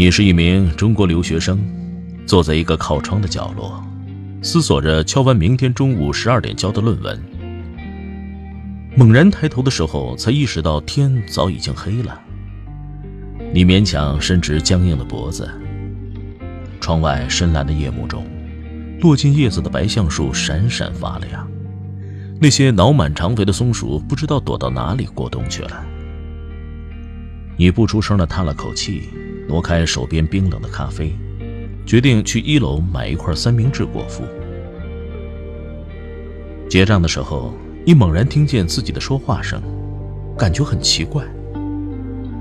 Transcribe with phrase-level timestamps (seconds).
[0.00, 1.60] 你是一名中国留学生，
[2.24, 3.84] 坐在一个靠窗的角落，
[4.40, 7.22] 思索着敲完明天中午十二点交的论文。
[8.96, 12.18] 猛然抬头的时候，才意识到天早已经黑了。
[13.52, 15.46] 你勉强伸直僵硬的脖子。
[16.80, 18.24] 窗外深蓝的夜幕中，
[19.02, 21.46] 落进叶子的白橡树闪闪发亮。
[22.40, 25.84] 那些脑满肠肥的松鼠不知道躲到哪里过冬去了。
[27.58, 29.10] 你不出声的叹了口气，
[29.48, 31.14] 挪开手边冰冷的咖啡，
[31.84, 34.24] 决定去一楼买一块三明治果腹。
[36.68, 37.52] 结账的时候，
[37.84, 39.60] 你猛然听见自己的说话声，
[40.38, 41.24] 感觉很奇怪。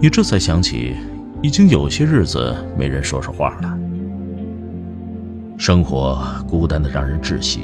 [0.00, 0.94] 你这才想起，
[1.42, 3.78] 已经有些日子没人说说话了。
[5.56, 7.60] 生活孤单的让人窒息。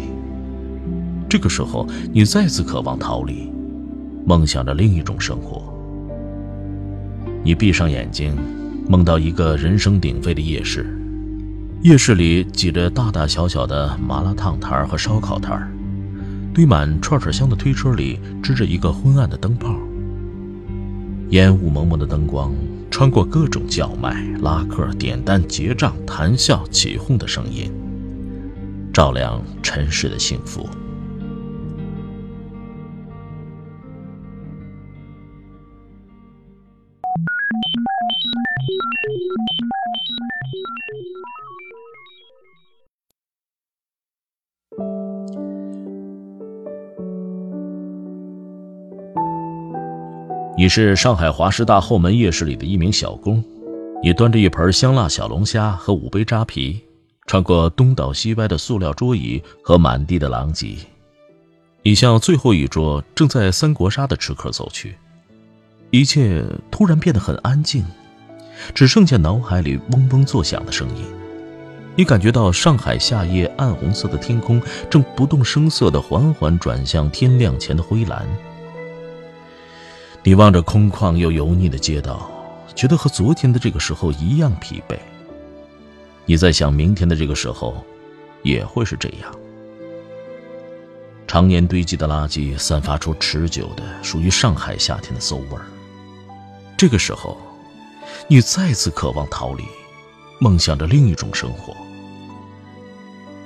[1.28, 3.52] 这个时候，你再次渴望逃离，
[4.24, 5.62] 梦想着另一种生活。
[7.44, 8.34] 你闭上眼睛，
[8.86, 10.86] 梦到一个人声鼎沸的夜市，
[11.82, 15.66] 夜市里挤着大大小小的麻辣烫摊和烧烤摊
[16.52, 19.74] 堆满串串香的推车里支着一个昏暗的灯泡。
[21.30, 22.52] 烟雾蒙蒙的灯光，
[22.90, 27.72] 穿过各种叫卖、拉客、点单、结账、谈笑、起哄的声音，
[28.92, 30.68] 照亮尘世的幸福。
[50.64, 53.44] 你是上海华师大后门夜市里的一名小工，
[54.02, 56.80] 你端着一盆香辣小龙虾和五杯扎啤，
[57.26, 60.78] 穿过东倒西歪的塑料桌椅和满地的狼藉，
[61.82, 64.96] 你向最后一桌正在三国杀的吃客走去。
[65.90, 67.84] 一切突然变得很安静，
[68.74, 71.04] 只剩下脑海里嗡嗡作响的声音。
[71.94, 78.26] 你感觉到上海夏夜暗红色的天空正不动声色地缓缓转向天亮前的灰蓝。
[80.26, 82.30] 你望着空旷又油腻的街道，
[82.74, 84.96] 觉得和昨天的这个时候一样疲惫。
[86.24, 87.84] 你在想，明天的这个时候，
[88.42, 89.30] 也会是这样。
[91.26, 95.66] 常年堆积的垃圾散发出持久的、属于上海夏天的馊味儿。
[96.74, 97.36] 这个时候，
[98.26, 99.62] 你再次渴望逃离，
[100.38, 101.76] 梦想着另一种生活。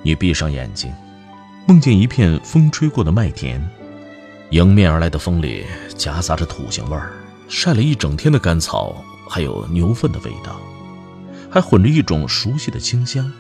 [0.05, 0.93] 你闭上眼睛，
[1.67, 3.61] 梦见一片风吹过的麦田。
[4.51, 5.67] 迎面而来的风里
[5.99, 7.13] 夹杂着土腥味儿，
[7.49, 10.59] 晒了一整天的干草，还有牛粪的味道，
[11.51, 13.31] 还混着一种熟悉的清香，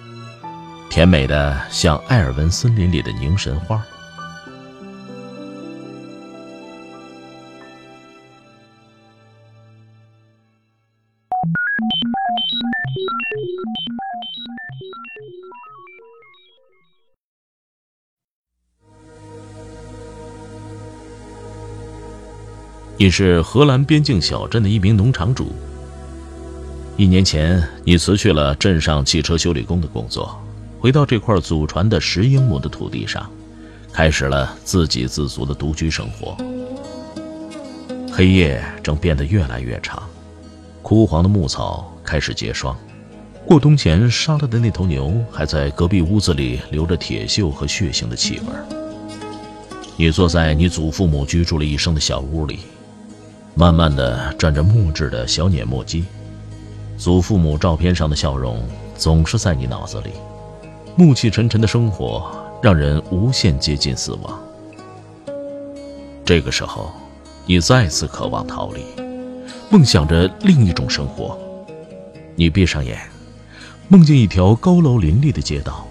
[0.90, 3.80] 甜美的像艾尔文森林里的凝神花。
[23.00, 25.52] 你是荷兰边境小镇的一名农场主。
[26.96, 30.36] 一年前，你辞去了镇上汽车修理工的工作，
[30.80, 33.30] 回到这块祖传的十英亩的土地上，
[33.92, 36.36] 开始了自给自足的独居生活。
[38.10, 40.02] 黑夜正变得越来越长，
[40.82, 42.76] 枯黄的牧草开始结霜，
[43.46, 48.46] 过冬前杀了的那头牛还在隔壁屋子里留着铁锈和血腥的气味。
[49.96, 52.58] 你坐在你祖父母居住了一生的小屋里。
[53.58, 56.04] 慢慢的转着木质的小碾磨机，
[56.96, 58.64] 祖父母照片上的笑容
[58.96, 60.10] 总是在你脑子里。
[60.94, 62.30] 暮气沉沉的生活
[62.62, 64.40] 让人无限接近死亡。
[66.24, 66.92] 这个时候，
[67.46, 68.84] 你再次渴望逃离，
[69.70, 71.36] 梦想着另一种生活。
[72.36, 72.96] 你闭上眼，
[73.88, 75.84] 梦见一条高楼林立的街道，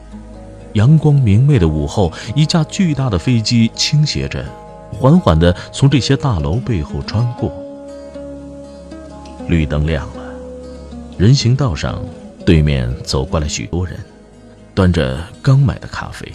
[0.71, 4.45] 阳光明媚的午后，一架巨大的飞机倾斜着。
[4.99, 7.51] 缓缓地从这些大楼背后穿过，
[9.47, 10.23] 绿灯亮了，
[11.17, 12.03] 人行道上
[12.45, 13.95] 对面走过来许多人，
[14.73, 16.31] 端着刚买的咖啡。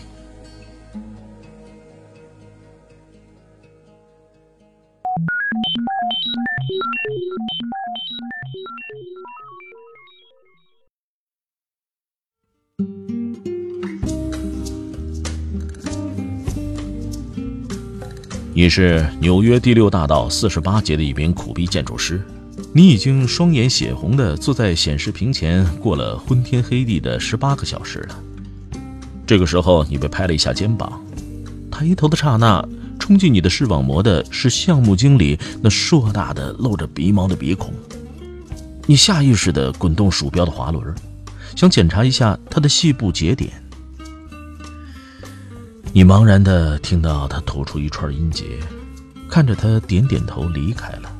[18.54, 22.22] 你是纽约第六大道四十八街的一名苦逼建筑师，
[22.74, 28.22] 你已经双眼血红的坐在显示屏前，过了昏天黑地的十八个小时了。
[29.26, 31.02] 这个时候，你被拍了一下肩膀，
[31.70, 32.62] 抬头的刹那，
[32.98, 37.72] 冲进你的视网膜的是项目经理那硕大的露着鼻毛的鼻孔。
[38.86, 40.94] 你下意识的滚动鼠标的滑轮，
[41.56, 43.50] 想检查一下他的细部节点。
[45.94, 48.46] 你茫然的听到他吐出一串音节，
[49.28, 51.14] 看着他点点头离开了。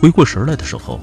[0.00, 0.98] 回过神来的时候，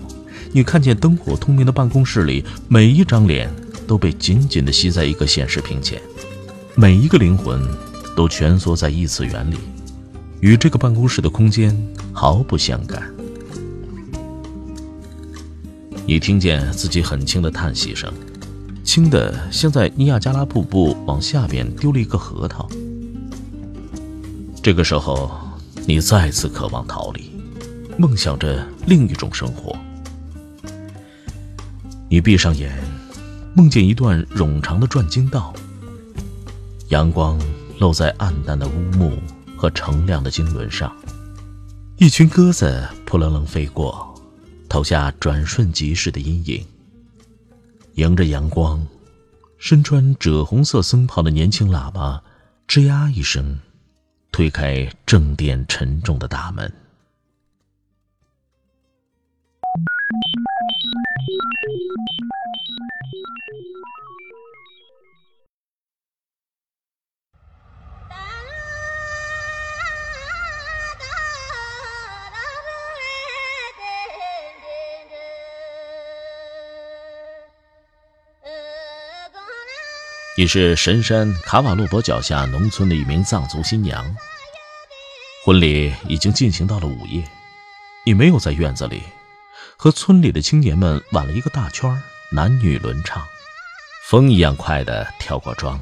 [0.51, 3.47] 你看见灯火通明的办公室里，每一张脸
[3.85, 6.01] 都被紧紧的吸在一个显示屏前，
[6.73, 7.61] 每一个灵魂
[8.15, 9.57] 都蜷缩在异次元里，
[10.39, 11.71] 与这个办公室的空间
[12.11, 12.99] 毫不相干。
[16.07, 18.11] 你听见自己很轻的叹息声。
[18.87, 22.65] 轻的，像在尼亚加拉瀑布往下边丢了一个核桃。
[24.63, 25.29] 这个时候，
[25.85, 27.29] 你再次渴望逃离，
[27.97, 29.75] 梦想着另一种生活。
[32.09, 32.81] 你闭上眼，
[33.53, 35.53] 梦见一段冗长的转经道，
[36.87, 37.37] 阳光
[37.79, 39.11] 漏在暗淡的乌木
[39.57, 40.95] 和澄亮的经轮上，
[41.97, 44.15] 一群鸽子扑棱棱飞过，
[44.69, 46.65] 投下转瞬即逝的阴影。
[47.97, 48.85] 迎着阳光，
[49.57, 52.23] 身穿赭红色僧袍的年轻喇叭，
[52.67, 53.59] 吱呀一声，
[54.31, 56.71] 推开正殿沉重的大门。
[80.39, 84.05] 你是神山卡瓦洛伯脚下农村的一名藏族新娘。
[85.43, 87.23] 婚礼已经进行到了午夜，
[88.05, 89.01] 你没有在院子里
[89.77, 91.91] 和村里的青年们挽了一个大圈，
[92.31, 93.25] 男女轮唱，
[94.05, 95.81] 风一样快的跳过庄。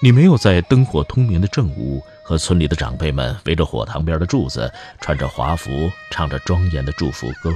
[0.00, 7.54] 你没有在灯火通明的正午和村里的长辈们围着火塘边的柱子，穿着华服，唱着庄严的祝福歌，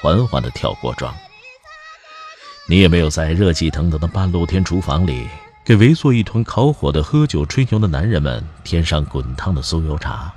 [0.00, 1.12] 缓缓的跳过庄。
[2.70, 5.28] 你也没有在热气腾腾的半露天厨房里，
[5.64, 10.32] 给围坐一团烤火的、喝酒吹牛的男人们添上滚烫的酥油茶。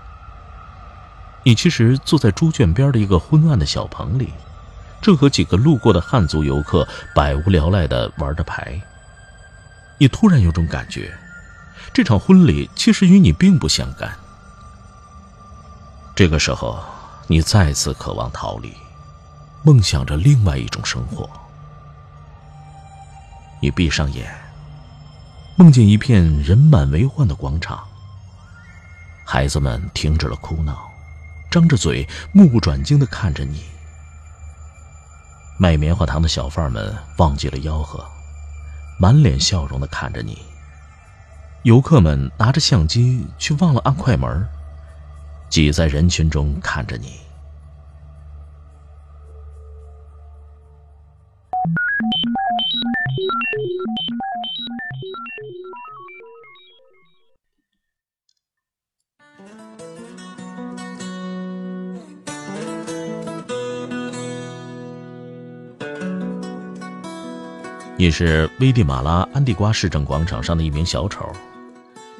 [1.43, 4.33] 你其实坐在猪圈边的一个昏暗的小棚里，
[4.99, 8.81] 正和几个路过的汉族游客百无聊赖地玩着牌。
[9.99, 11.13] 你突然有种感觉，
[11.93, 14.11] 这场婚礼其实与你并不相干。
[16.15, 16.79] 这个时候，
[17.27, 18.73] 你再次渴望逃离，
[19.61, 21.29] 梦想着另外一种生活。
[23.63, 24.29] 你闭上眼，
[25.55, 27.81] 梦见一片人满为患的广场。
[29.23, 30.91] 孩子们停止了哭闹，
[31.49, 33.63] 张着嘴，目不转睛的看着你。
[35.57, 38.05] 卖棉花糖的小贩们忘记了吆喝，
[38.99, 40.37] 满脸笑容的看着你。
[41.61, 44.45] 游客们拿着相机，却忘了按快门，
[45.49, 47.13] 挤在人群中看着你。
[68.03, 71.25] 你是危地马拉安地瓜市政广场上的一名小丑，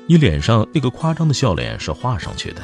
[0.08, 2.62] 你脸上那个夸张的笑脸是画上去的。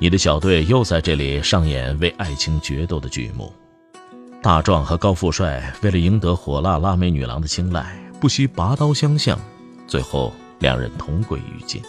[0.00, 3.52] 你的小队又在这里上演为爱情决斗的剧目。
[4.42, 9.38] 大壮和高富帅为了赢得火辣辣妹女郎的青睐，不惜拔刀相向，
[9.86, 11.80] 最后两人同归于尽。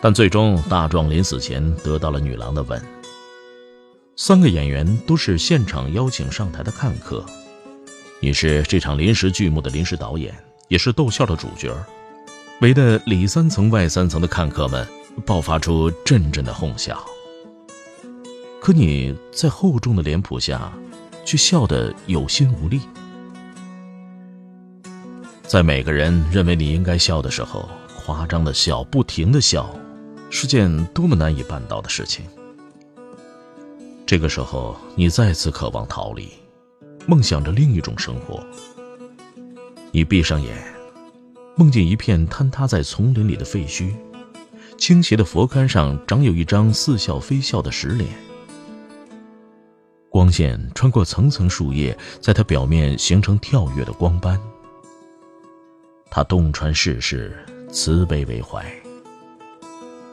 [0.00, 2.82] 但最终，大壮临死前得到了女郎的吻。
[4.16, 7.24] 三个演员都是现场邀请上台的看客。
[8.20, 10.34] 你是这场临时剧目的临时导演，
[10.68, 11.74] 也是逗笑的主角。
[12.62, 14.86] 围的里三层外三层的看客们
[15.26, 16.98] 爆发出阵阵的哄笑。
[18.60, 20.72] 可你在厚重的脸谱下，
[21.24, 22.80] 却笑得有心无力。
[25.46, 29.68] 在每个人认为你应该笑的时候，夸张的笑，不停的笑，
[30.30, 32.24] 是件多么难以办到的事情。
[34.06, 36.30] 这个时候，你再次渴望逃离。
[37.06, 38.44] 梦想着另一种生活。
[39.92, 40.52] 你闭上眼，
[41.54, 43.94] 梦见一片坍塌在丛林里的废墟，
[44.76, 48.10] 倾斜的佛龛上长有一张似笑非笑的石脸。
[50.10, 54.40] 光线穿过层层树叶，在它表面形成跳跃的光斑。
[56.10, 57.36] 它洞穿世事，
[57.70, 58.64] 慈悲为怀。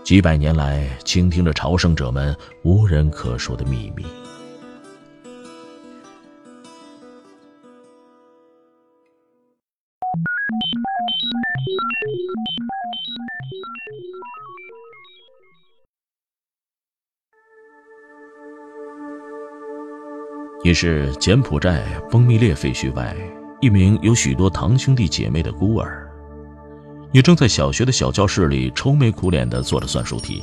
[0.04, 4.06] 几百年来倾听着朝圣者们无人可说的秘密。
[20.66, 23.16] 你是柬埔寨崩密列废墟外
[23.60, 26.08] 一名有许多堂兄弟姐妹的孤儿，
[27.12, 30.42] 你正在小学的小教室里愁眉苦脸地做着算术题。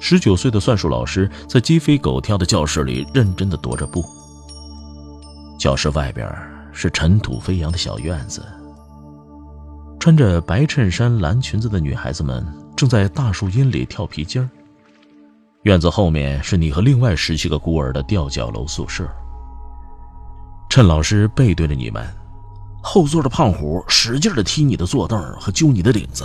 [0.00, 4.04] 十九岁的算术老师在鸡飞狗跳的教室里认真地踱着步。
[5.58, 6.30] 教室外边
[6.72, 8.42] 是尘土飞扬的小院子，
[10.06, 12.46] 穿着白衬衫、蓝裙子的女孩子们
[12.76, 14.48] 正在大树荫里跳皮筋儿。
[15.62, 19.04] 院子后面是你和另外十七个孤儿的吊脚楼宿舍。
[20.70, 22.06] 趁老师背对着你们，
[22.80, 26.24] 后座的胖虎使劲地踢你的坐凳和揪你的领子，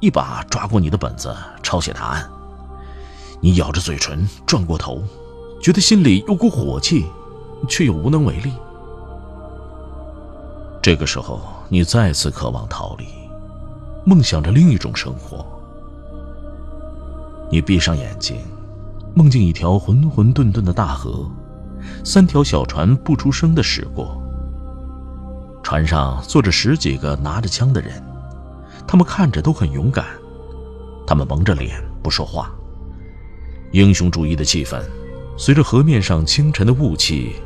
[0.00, 1.32] 一把抓过你的本子
[1.62, 2.28] 抄写答案。
[3.40, 5.00] 你咬着嘴唇，转过头，
[5.62, 7.06] 觉得心里有股火气，
[7.68, 8.52] 却又无能为力。
[10.82, 11.40] 这个时候，
[11.72, 13.06] 你再次渴望逃离，
[14.04, 15.46] 梦想着另一种生活。
[17.48, 18.36] 你闭上眼睛，
[19.14, 21.30] 梦见一条浑浑沌沌的大河，
[22.04, 24.20] 三条小船不出声地驶过。
[25.62, 28.02] 船上坐着十几个拿着枪的人，
[28.84, 30.04] 他们看着都很勇敢，
[31.06, 32.50] 他们蒙着脸不说话。
[33.70, 34.82] 英雄主义的气氛，
[35.38, 37.36] 随着河面上清晨的雾气，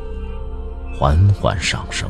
[0.98, 2.08] 缓缓上升。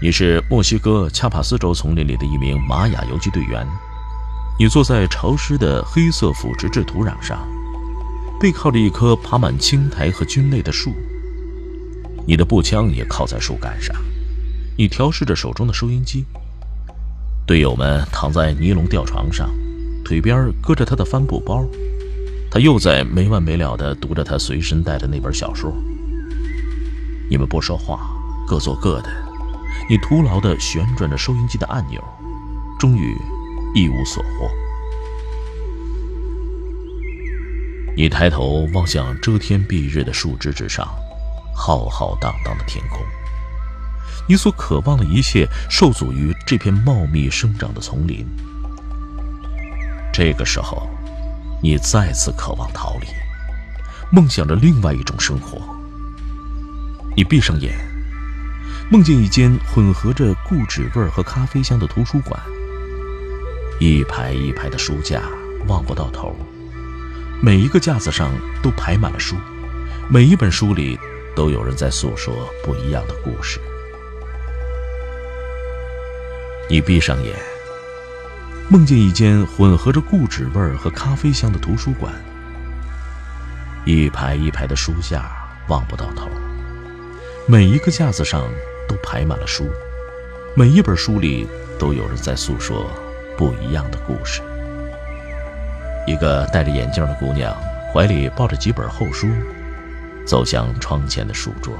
[0.00, 3.66] 你是墨西哥恰帕斯州丛林里的一名玛雅游击队员，
[4.56, 7.36] 你坐在潮湿的黑色腐殖质土壤上，
[8.38, 10.94] 背靠着一棵爬满青苔和菌类的树。
[12.24, 13.96] 你的步枪也靠在树干上，
[14.76, 16.24] 你调试着手中的收音机。
[17.44, 19.50] 队友们躺在尼龙吊床上，
[20.04, 21.66] 腿边搁着他的帆布包，
[22.48, 25.72] 他又在没完没了地读着他随身带的那本小说。
[27.28, 28.08] 你们不说话，
[28.46, 29.27] 各做各的。
[29.90, 32.02] 你徒劳地旋转着收音机的按钮，
[32.78, 33.16] 终于
[33.74, 34.50] 一无所获。
[37.96, 40.86] 你抬头望向遮天蔽日的树枝之上，
[41.54, 43.00] 浩浩荡荡的天空。
[44.28, 48.26] 你所渴望的一切受阻于这片茂密生长的丛林。
[50.12, 50.86] 这个时候，
[51.62, 53.06] 你再次渴望逃离，
[54.12, 55.58] 梦想着另外一种生活。
[57.16, 57.87] 你闭上眼。
[58.90, 62.40] 梦见一间混合着固纸味儿和咖啡香的图书馆，
[63.78, 65.20] 一排一排的书架
[65.66, 66.34] 望不到头，
[67.42, 69.36] 每一个架子上都排满了书，
[70.08, 70.98] 每一本书里
[71.36, 73.60] 都有人在诉说不一样的故事。
[76.70, 77.36] 你闭上眼，
[78.70, 82.10] 梦见一间混合着固纸味儿和咖啡香的图书馆，
[83.84, 85.30] 一排一排的书架
[85.68, 86.26] 望不到头，
[87.46, 88.48] 每一个架子上。
[88.88, 89.64] 都排满了书，
[90.56, 91.46] 每一本书里
[91.78, 92.90] 都有人在诉说
[93.36, 94.42] 不一样的故事。
[96.06, 97.54] 一个戴着眼镜的姑娘，
[97.92, 99.28] 怀里抱着几本厚书，
[100.24, 101.74] 走向窗前的书桌。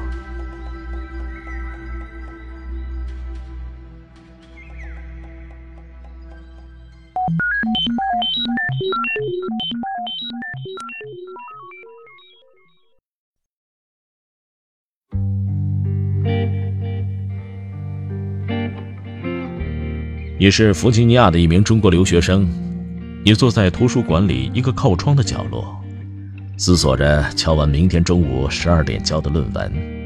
[20.40, 22.48] 你是弗吉尼亚的一名中国留学生，
[23.24, 25.76] 你坐在图书馆里一个靠窗的角落，
[26.56, 29.97] 思索着敲完明天中午十二点交的论文。